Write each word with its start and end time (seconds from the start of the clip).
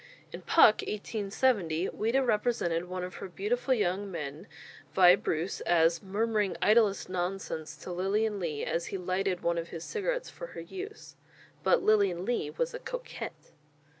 In 0.33 0.41
"Puck," 0.41 0.77
1870, 0.81 1.89
Ouida 1.89 2.23
represented 2.23 2.85
one 2.85 3.03
of 3.03 3.17
her 3.17 3.27
beautiful 3.29 3.71
young 3.71 4.09
men, 4.09 4.47
Vy 4.95 5.13
Bruce, 5.15 5.61
as 5.61 6.01
"murmuring 6.01 6.57
idlest 6.59 7.07
nonsense 7.07 7.77
to 7.77 7.91
Lilian 7.91 8.39
Lee, 8.39 8.65
as 8.65 8.87
he 8.87 8.97
lighted 8.97 9.41
one 9.41 9.59
of 9.59 9.69
his 9.69 9.83
cigarettes 9.83 10.27
for 10.31 10.47
her 10.57 10.59
use" 10.61 11.15
but 11.61 11.83
Lilian 11.83 12.25
Lee 12.25 12.49
was 12.49 12.73
a 12.73 12.79
cocotte. 12.79 13.51